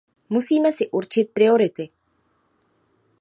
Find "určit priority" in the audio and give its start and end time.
0.89-1.89